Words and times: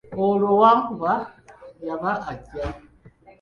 Olwo 0.25 0.51
wankuba 0.61 1.11
y’aba 1.85 2.11
ajja. 2.31 2.65